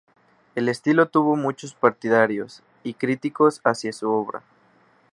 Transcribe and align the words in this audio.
El 0.55 0.67
estilo 0.67 1.09
tuvo 1.09 1.35
muchos 1.35 1.75
partidarios 1.75 2.63
y 2.83 2.95
críticos 2.95 3.61
hacia 3.63 3.93
su 3.93 4.09
obra. 4.09 4.41